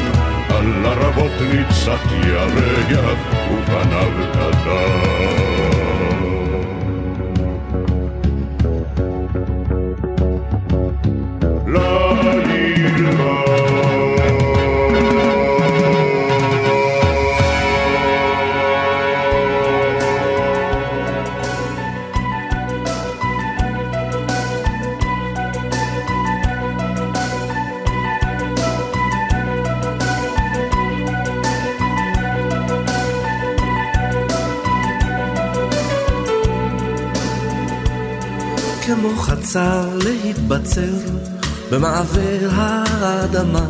על 0.48 0.86
ערבות 0.86 1.40
ניצת 1.40 2.12
ירח, 2.26 3.18
ופניו 3.52 4.11
קדם. 4.32 5.86
במעבר 41.97 42.49
האדמה 42.53 43.66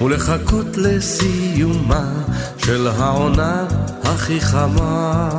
ולחכות 0.00 0.76
לסיומה 0.76 2.12
של 2.58 2.86
העונה 2.86 3.66
הכי 4.04 4.40
חמה. 4.40 5.30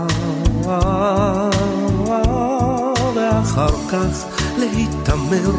ואחר 3.15 3.71
כך 3.91 4.25
להתעמר 4.57 5.51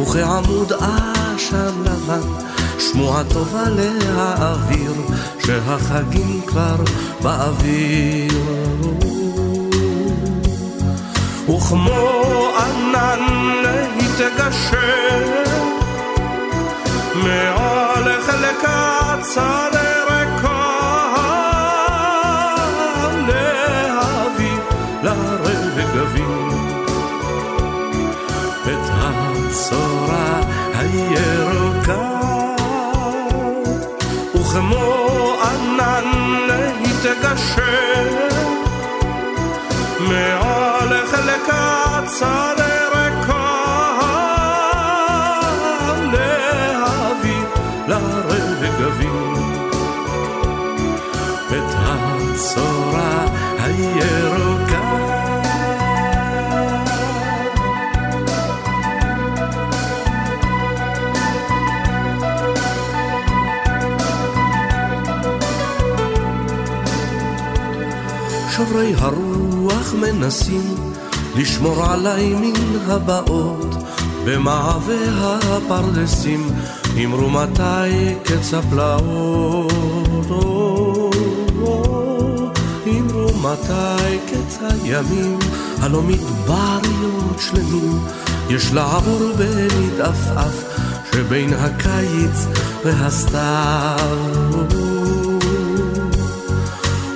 וכעמוד 0.00 0.72
עשן 0.72 1.82
לבן 1.84 2.28
שמועה 2.78 3.24
טובה 3.24 3.64
להעביר 3.68 4.92
שהחגים 5.44 6.40
כבר 6.46 6.76
באוויר. 7.22 8.32
וכמו 11.48 12.48
ענן 12.58 13.20
להתגשר 13.62 15.45
מעל 17.24 18.22
חלקת 18.22 19.40
ריקה 20.08 20.76
להביא 23.28 24.58
לרגבים 25.02 26.50
את 28.62 28.90
הצורה 28.90 30.40
הירוקה. 30.74 32.16
וכמו 34.34 35.34
ענן 35.42 36.04
להתגשר 36.46 38.06
מעל 40.00 41.06
חלקת 41.06 42.06
שוברי 68.56 68.94
הרוח 68.94 69.94
מנסים 70.00 70.74
לשמור 71.36 71.84
עליי 71.84 72.34
מן 72.34 72.80
הבאות 72.86 73.74
במעווה 74.24 75.38
הפרדסים. 75.42 76.50
אמרו 77.04 77.30
מתי 77.30 78.14
קץ 78.24 78.54
הפלאות 78.54 79.72
אמרו 82.86 83.28
מתי 83.42 84.18
קץ 84.26 84.58
הימים? 84.60 85.38
הלא 85.80 86.02
מדבריות 86.02 87.40
שלמים 87.40 87.98
יש 88.50 88.72
לעבור 88.72 89.32
במתעפעף 89.38 90.64
שבין 91.12 91.52
הקיץ 91.52 92.46
והסתיו. 92.84 94.08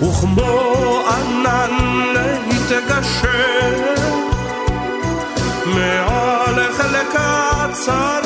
וכמו 0.03 0.70
ענן 1.47 1.76
להתגשר 2.12 3.95
מעל 5.66 6.72
חלקת 6.72 7.76
שדה 7.84 8.20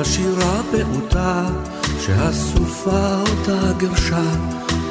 השירה 0.00 0.60
פעוטה 0.70 1.44
שהסופה 2.00 3.14
אותה 3.20 3.72
גרשה 3.76 4.22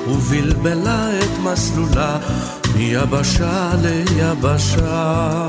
ובלבלה 0.08 1.20
את 1.20 1.40
מסלולה 1.44 2.18
מיבשה 2.76 3.72
ליבשה. 3.82 5.48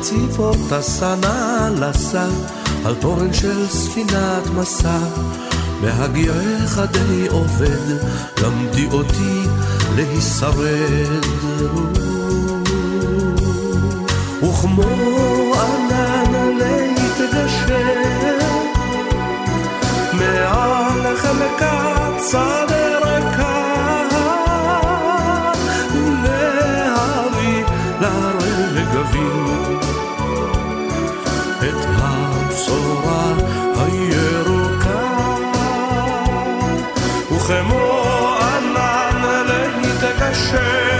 ציפור 0.00 0.54
טסה 0.70 1.14
נא 1.22 1.70
לסה 1.80 2.26
על 2.84 2.94
תורן 2.94 3.32
של 3.32 3.68
ספינת 3.68 4.46
מסע 4.54 4.98
בהגיעך 5.80 6.78
די 6.92 7.26
עובד, 7.28 7.96
למדי 8.42 8.86
אותי 8.92 9.42
להישרד. 9.96 11.24
וכמו 14.42 14.82
ענן 15.54 16.43
להתגשר 17.34 18.38
מעל 20.12 21.16
חלקת 21.16 22.22
שדה 22.30 22.98
ריקה 23.02 24.02
ולהביא 25.92 27.64
לרגבים 28.00 29.78
את 31.58 31.86
הבשורה 31.98 33.32
הירוקה. 33.76 35.04
וכמו 37.30 38.36
ענן 38.40 39.22
להתגשר 39.46 40.93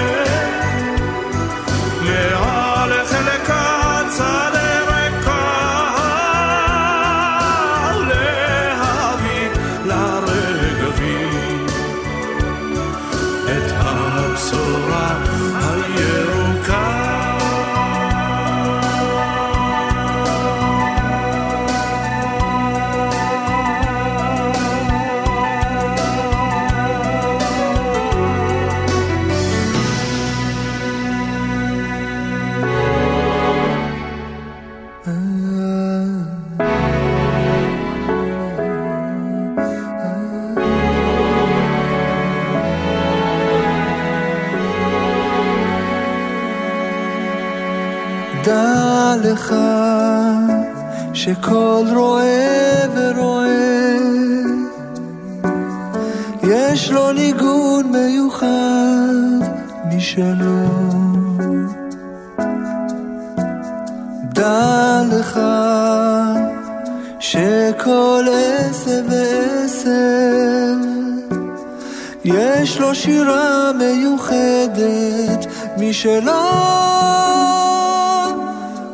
משלו 76.05 76.32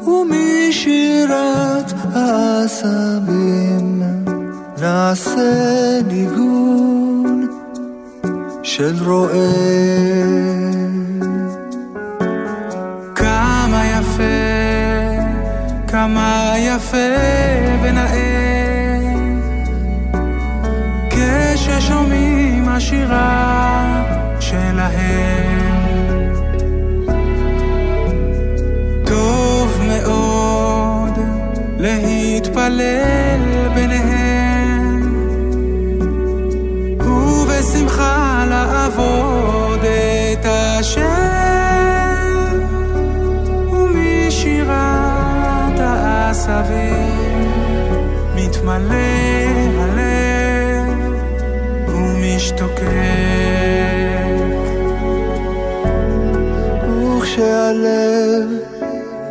ומשירת 0.06 1.92
העשבים 2.14 4.02
נעשה 4.80 6.00
ניגון 6.06 7.46
של 8.62 8.94
רועה. 9.06 9.69
לעבוד 38.50 39.84
את 40.32 40.44
השם, 40.44 41.00
ומשירת 43.72 44.70
העשבים 45.78 47.50
מתמלא 48.34 48.94
הלב 49.78 50.88
ומשתוקק. 51.88 53.20
וכשהלב 56.88 58.48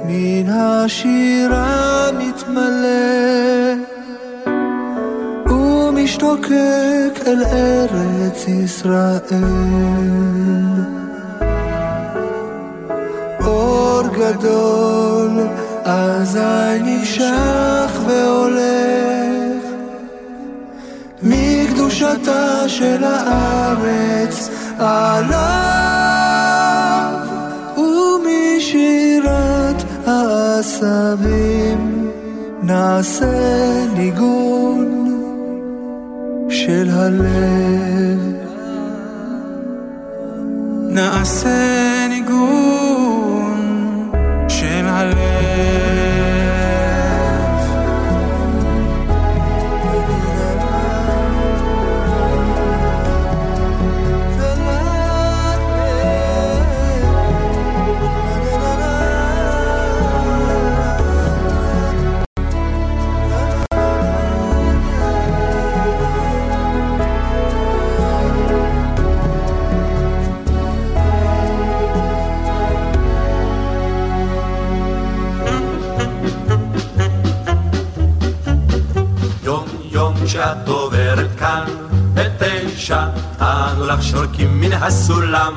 מן 0.05 0.49
השירה 0.49 2.09
מתמלא 2.17 3.68
ומשתוקק 6.29 7.27
אל 7.27 7.43
ארץ 7.43 8.47
ישראל. 8.47 9.19
אור 13.45 14.01
גדול 14.01 15.47
אזי 15.83 16.79
נמשך 16.83 17.99
והולך 18.07 19.63
מקדושתה 21.23 22.69
של 22.69 23.03
הארץ 23.03 24.49
עליו 24.79 25.49
ומשירת 27.77 29.03
העשבים 30.07 31.79
נעשה 32.63 33.85
ניגון 33.97 34.58
של 36.69 36.89
הלב. 36.89 38.19
נעשה 40.89 42.07
ניגון 42.09 42.58
כשאת 80.29 80.67
עוברת 80.67 81.27
כאן 81.39 81.65
בתשע, 82.13 83.03
אנו 83.41 83.85
לך 83.85 84.03
שורקים 84.03 84.61
מן 84.61 84.73
הסולם. 84.73 85.53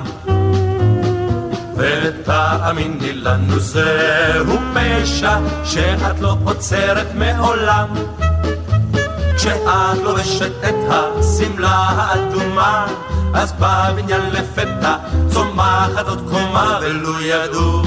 ותאמיני 1.77 3.13
לנו 3.13 3.59
זהו 3.59 4.59
פשע 4.75 5.39
שאת 5.65 6.21
לא 6.21 6.37
עוצרת 6.45 7.07
מעולם. 7.15 7.89
כשאת 9.37 9.99
לובשת 10.05 10.53
את 10.69 10.75
השמלה 10.89 11.69
האדומה, 11.71 12.87
אז 13.35 13.53
בבניין 13.59 14.31
לפתע 14.33 14.97
צומחת 15.29 16.09
עוד 16.09 16.31
קומה 16.31 16.79
ולו 16.83 17.21
ידעו 17.21 17.83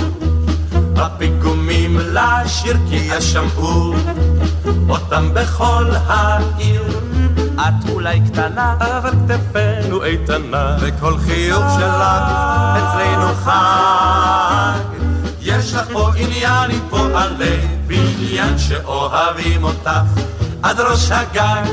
הפיגומים 0.95 1.97
לשיר 1.99 2.77
כי 2.89 2.95
ישמעו 2.95 3.93
אותם 4.89 5.33
בכל 5.33 5.85
העיר. 6.07 6.83
את 7.55 7.89
אולי 7.89 8.21
קטנה, 8.21 8.75
אבל 8.79 9.11
כתפינו 9.11 10.03
איתנה, 10.03 10.77
וכל 10.79 11.17
חיוך 11.17 11.63
שלך 11.79 12.01
אצלנו 12.77 13.33
חג. 13.43 14.79
יש 15.41 15.73
לך 15.73 15.91
פה 15.93 16.11
עניין 16.15 16.71
עם 16.71 16.79
פועלי 16.89 17.67
בניין 17.87 18.57
שאוהבים 18.57 19.63
אותך 19.63 20.21
עד 20.63 20.79
ראש 20.79 21.11
הגג. 21.11 21.71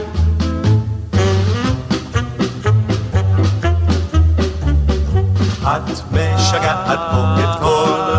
את 5.62 5.90
משגעת 6.12 7.00
פה 7.12 7.42
את 7.42 7.58
כל 7.60 8.11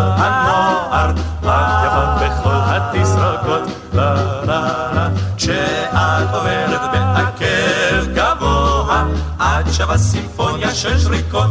לה 3.94 4.14
לה 4.46 4.90
לה. 4.94 5.08
כשאת 5.36 6.34
עוברת 6.34 6.80
בעקב 6.92 8.06
גבוה, 8.14 9.06
את 9.38 9.72
שווה 9.72 9.98
סימפוניה 9.98 10.74
של 10.74 10.98
שריקות. 10.98 11.50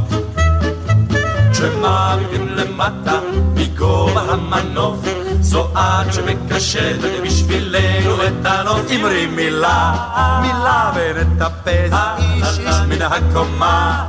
כשמרימים 1.52 2.48
למטה 2.48 3.20
מגובה 3.54 4.22
המנוף, 4.22 5.00
זו 5.41 5.68
את 5.74 6.14
שמקשטת 6.14 7.22
בשבילנו 7.24 8.16
את 8.16 8.46
הנוף. 8.46 8.80
אמרי 8.96 9.26
מילה, 9.26 9.94
מילה 10.41 10.91
ונטפס 10.96 11.94
איש 12.18 12.60
איש 12.60 12.76
מן 12.88 13.02
הקומה 13.02 14.06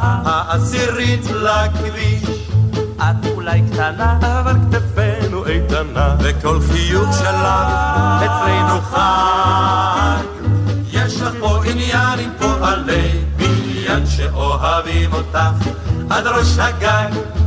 העשירית 0.00 1.26
לכביש. 1.30 2.24
את 2.96 3.26
אולי 3.34 3.62
קטנה, 3.72 4.18
אבל 4.40 4.54
כתפינו 4.72 5.19
איתנה, 5.50 6.16
וכל 6.20 6.58
חיוך 6.60 7.16
שלך 7.18 7.46
אצלנו 8.24 8.80
חג. 8.80 10.24
יש 10.92 11.20
לך 11.20 11.32
פה 11.40 11.64
עניין 11.64 12.18
עם 12.18 12.30
פועלי 12.38 13.10
בניין 13.36 14.06
שאוהבים 14.06 15.12
אותך 15.12 15.70
עד 16.10 16.26
ראש 16.26 16.58
הגג. 16.58 17.39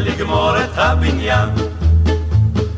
לגמור 0.00 0.56
את 0.64 0.70
הבניין. 0.78 1.48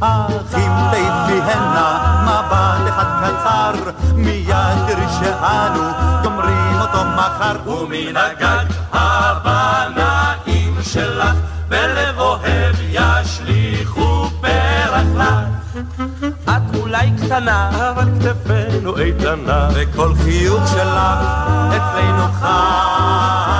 אחים 0.00 0.72
ליפיהנה, 0.92 2.22
מבט 2.22 2.88
אחד 2.88 3.04
קצר, 3.20 3.72
מיד 4.14 4.76
תראי 4.86 5.06
שאנו 5.20 5.82
גומרים 6.22 6.76
אותו 6.80 7.04
מחר. 7.16 7.70
ומן 7.70 8.16
הגג 8.16 8.64
הבנאים 8.92 10.74
שלך 10.82 11.36
בלב 11.68 12.18
אוהב 12.18 12.76
ישליכו 12.90 14.30
פרח 14.40 15.06
לך. 15.16 15.52
את 16.44 16.76
אולי 16.76 17.10
קטנה, 17.22 17.70
אבל 17.90 18.08
כתפינו 18.20 18.98
איתנה, 18.98 19.68
וכל 19.74 20.14
חיוך 20.24 20.68
שלך 20.68 21.26
אצלנו 21.68 22.32
חג. 22.40 23.51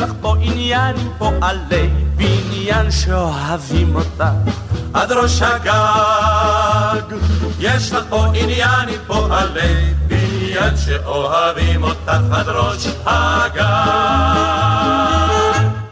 לך 0.00 0.12
פה 0.20 0.36
עניין 0.40 0.96
עם 0.96 1.08
פועלי 1.18 1.90
בניין 2.16 2.90
שאוהבים 2.90 3.94
אותך 3.94 4.24
עד 4.94 5.12
ראש 5.12 5.42
הגג. 5.42 7.16
יש 7.58 7.92
לך 7.92 8.04
פה 8.08 8.26
עניין 8.26 8.88
עם 8.88 8.98
פועלי 9.06 9.94
בניין 10.06 10.76
שאוהבים 10.76 11.82
אותך 11.82 12.20
עד 12.32 12.48
ראש 12.48 12.86
הגג. 13.06 13.64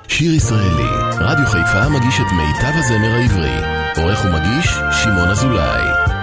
שיר 0.08 0.34
ישראלי, 0.34 0.90
רדיו 1.20 1.46
חיפה 1.46 1.88
מגיש 1.88 2.20
את 2.20 2.32
מיטב 2.32 2.78
הזמר 2.78 3.14
העברי. 3.14 3.58
עורך 3.96 4.24
ומגיש, 4.24 4.78
שמעון 5.02 5.28
אזולאי. 5.28 6.17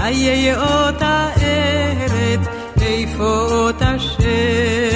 איה 0.00 0.62
אותה 0.62 1.28
ארץ, 1.42 2.40
איפה 2.82 3.46
אותה 3.50 3.98
שמש? 3.98 4.89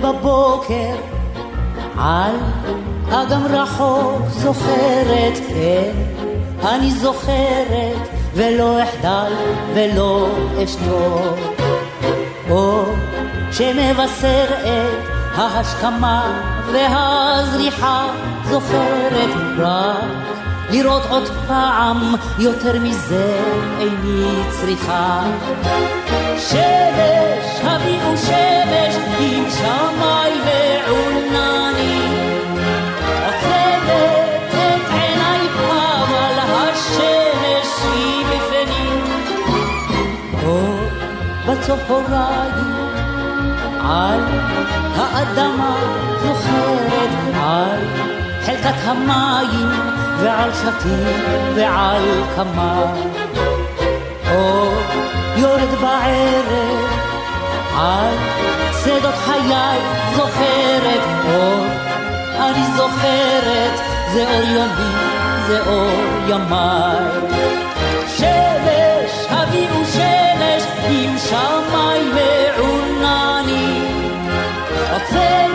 בבוקר 0.00 0.94
על 1.98 2.36
אגם 3.10 3.46
רחוק 3.46 4.22
זוכרת, 4.28 5.38
כן, 5.48 5.92
אני 6.68 6.90
זוכרת 6.90 8.08
ולא 8.34 8.82
אחדל 8.82 9.32
ולא 9.74 10.28
אשתוק. 10.64 11.56
אור 12.50 12.86
שמבשר 13.52 14.44
את 14.50 15.16
ההשכמה 15.36 16.40
והזריחה 16.72 18.06
זוכרת 18.44 19.30
רק 19.58 20.25
לראות 20.70 21.02
עוד 21.08 21.28
פעם 21.46 22.14
יותר 22.38 22.80
מזה 22.80 23.40
איני 23.78 24.42
צריכה. 24.50 25.22
שמש, 26.38 27.60
הביאו 27.62 28.16
שמש 28.16 28.96
עם 29.20 29.44
שמאי 29.50 30.32
ועונני. 30.46 32.08
עוצמת 33.26 34.54
את 34.54 34.90
עיניי 34.90 35.46
אבל 35.68 36.38
השמש 36.38 37.68
היא 37.94 38.26
בפנים. 38.26 39.04
אור 40.46 40.78
בצהריים 41.46 42.76
על 43.80 44.20
האדמה 44.96 45.76
זוכרת 46.22 47.10
על 47.34 47.80
חלקת 48.46 48.74
המים 48.84 49.68
ועל 50.20 50.50
שתים 50.54 51.24
ועל 51.54 52.02
כמה. 52.36 52.94
אור 54.30 54.72
יורד 55.36 55.74
בערב 55.80 57.06
על 57.76 58.14
שדות 58.84 59.14
חיי 59.14 59.78
זוכרת 60.16 61.00
אור, 61.28 61.64
אני 62.38 62.66
זוכרת, 62.76 63.80
זה 64.12 64.24
אור 64.30 64.42
יומי, 64.42 64.92
זה 65.46 65.60
אור 65.66 65.90
ימיי. 66.28 67.36
שמש, 68.16 69.26
הביאו 69.30 69.84
שמש 69.84 70.62
עם 70.88 71.18
שמאי 71.18 72.10
ועונני. 72.14 73.80
עוצמת 74.92 75.45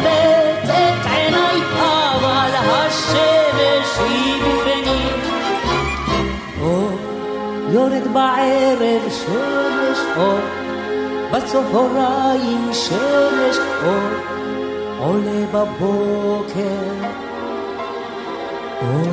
יורד 7.71 8.13
בערב 8.13 9.09
שמש 9.09 9.99
אור, 10.17 10.39
בצהריים 11.31 12.69
שמש 12.73 13.57
אור, 13.83 14.09
עולה 14.99 15.45
בבוקר. 15.51 17.21
ציפורים 18.81 19.10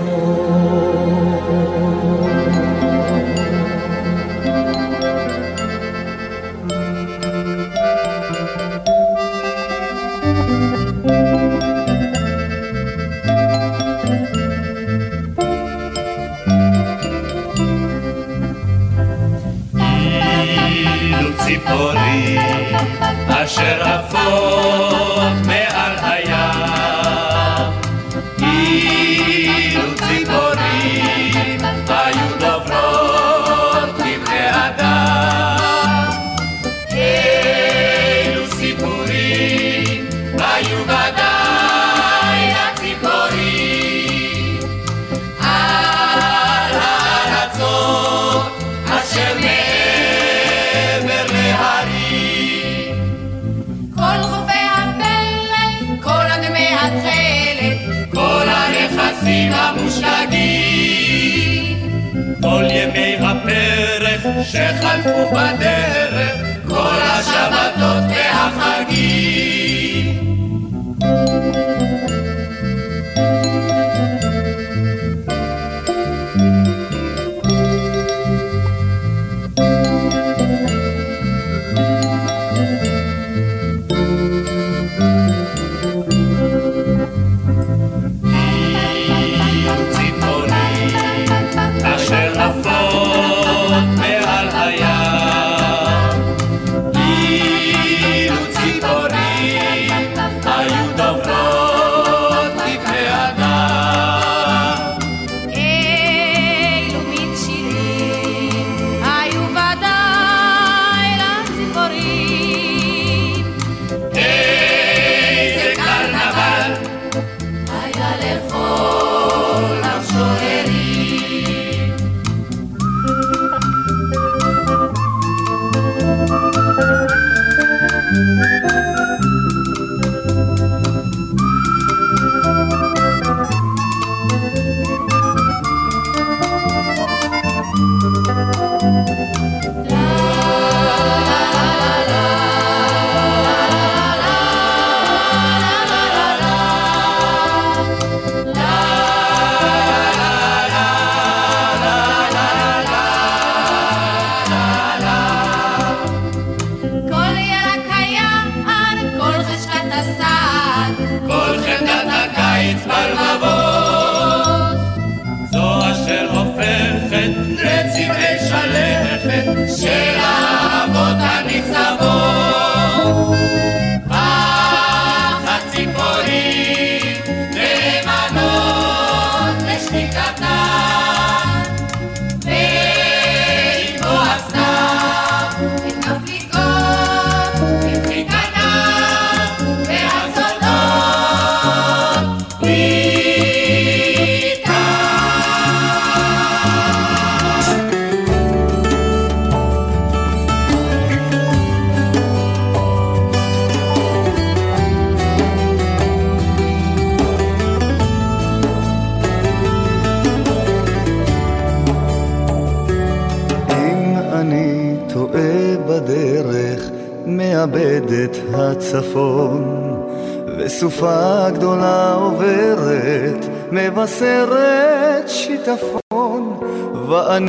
שיטפון, 225.28 226.60
ואני 227.08 227.48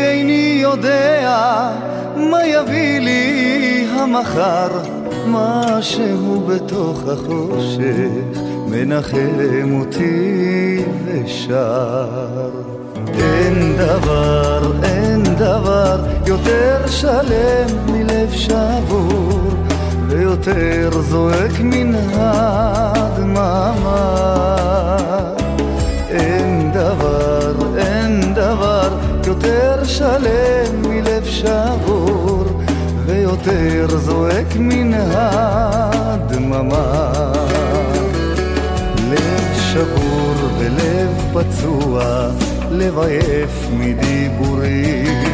איני 0.00 0.58
יודע 0.62 1.70
מה 2.16 2.46
יביא 2.46 2.98
לי 2.98 3.86
המחר, 3.90 4.68
משהו 5.26 6.40
בתוך 6.40 7.02
החושך 7.08 8.40
מנחם 8.68 9.80
אותי 9.80 10.84
ושר. 11.04 12.50
אין 13.18 13.76
דבר, 13.76 14.72
אין 14.82 15.22
דבר 15.22 15.96
יותר 16.26 16.86
שלם 16.86 17.66
מלב 17.86 18.32
שבור 18.32 19.40
ויותר 20.08 20.90
זועק 21.00 21.60
מן 21.60 21.94
הדממה 22.14 23.72
אין 26.10 26.59
דבר, 26.94 27.52
אין 27.78 28.34
דבר 28.34 28.88
יותר 29.26 29.84
שלם 29.84 30.82
מלב 30.88 31.24
שבור 31.24 32.44
ויותר 33.06 33.86
זועק 33.88 34.56
מן 34.56 34.94
הדממה 34.94 37.12
לב 39.10 39.58
שבור 39.72 40.34
ולב 40.58 41.10
פצוע, 41.32 42.28
לב 42.70 42.98
עייף 42.98 43.68
מדיבורים. 43.72 45.24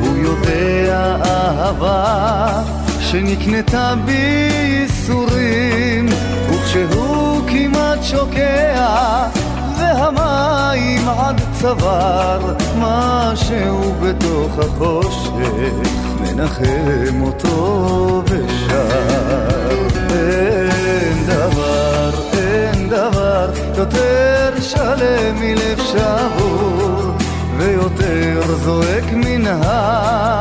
הוא 0.00 0.16
יודע 0.16 1.16
אהבה 1.24 2.62
שנקנתה 3.00 3.94
בייסורים, 4.04 6.08
וכשהוא 6.50 7.42
כמעט 7.48 8.02
שוקע 8.02 9.28
והמים 9.78 11.08
עד 11.08 11.40
צבר 11.52 12.54
משהו 12.78 13.94
בתוך 14.02 14.58
החושך, 14.58 15.90
מנחם 16.20 17.22
אותו 17.22 18.22
ושר. 18.26 19.78
אין 20.10 21.26
דבר, 21.26 22.10
אין 22.32 22.88
דבר 22.88 23.50
יותר 23.76 24.60
שלם 24.60 25.40
מלב 25.40 25.80
שבור, 25.82 27.12
ויותר 27.58 28.56
זועק 28.64 29.12
מן 29.12 29.46
הדממה. 29.46 30.37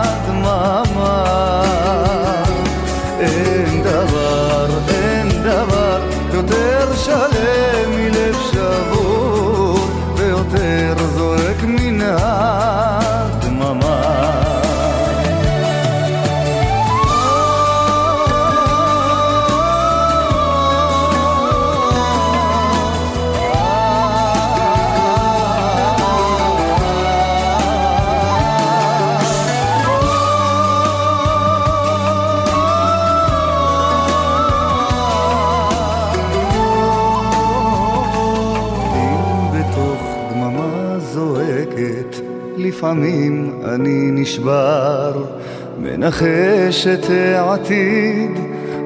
לפעמים 42.87 43.51
אני 43.65 44.09
נשבר, 44.11 45.23
מנחש 45.81 46.87
את 46.87 47.05
העתיד, 47.09 48.31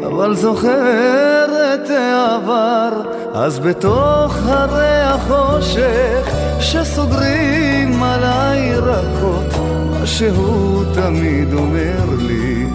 אבל 0.08 0.36
זוכר 0.36 1.46
את 1.74 1.90
העבר, 1.90 2.90
אז 3.34 3.60
בתוך 3.60 4.38
הרי 4.46 5.02
החושך, 5.02 6.30
שסוגרים 6.60 8.04
עליי 8.04 8.76
רכות, 8.76 9.54
מה 9.92 10.06
שהוא 10.06 10.84
תמיד 10.94 11.54
אומר 11.54 12.06
לי, 12.18 12.66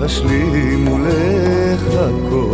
להשלים 0.00 0.88
ולחכות. 0.88 2.48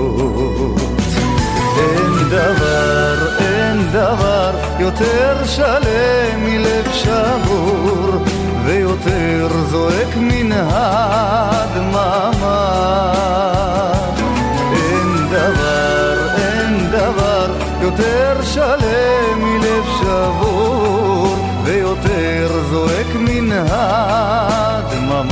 אין 1.78 2.28
דבר, 2.30 3.14
אין 3.38 3.90
דבר 3.92 4.53
יותר 4.78 5.44
שלם 5.46 6.44
מלב 6.44 6.92
שבור 6.92 8.24
ויותר 8.64 9.48
זועק 9.70 10.16
מן 10.16 10.52
הדממה. 10.52 12.32
אין 14.72 15.26
דבר, 15.30 16.28
אין 16.36 16.90
דבר 16.90 17.46
יותר 17.80 18.42
שלם 18.42 19.38
מלב 19.38 19.84
שבור 20.00 21.36
ויותר 21.64 22.48
זועק 22.70 23.14
מן 23.14 23.52
הדממה. 23.70 25.24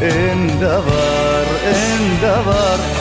אין 0.00 0.50
דבר, 0.60 1.44
אין 1.64 2.16
דבר 2.20 2.91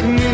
זועק 0.00 0.10
מן 0.10 0.27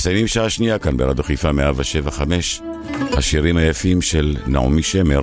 מסיימים 0.00 0.26
שעה 0.26 0.50
שנייה 0.50 0.78
כאן 0.78 0.96
ברדיו 0.96 1.24
חיפה 1.24 1.52
175, 1.52 2.60
השירים 3.12 3.56
היפים 3.56 4.02
של 4.02 4.36
נעמי 4.46 4.82
שמר, 4.82 5.20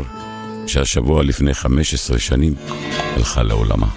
שהשבוע 0.68 1.24
לפני 1.24 1.54
15 1.54 2.20
שנים 2.20 2.54
הלכה 3.16 3.44
לעולמה. 3.44 3.88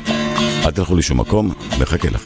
אל 0.65 0.71
תלכו 0.71 0.97
לשום 0.97 1.21
מקום, 1.21 1.55
מחכה 1.81 2.11
לך. 2.11 2.25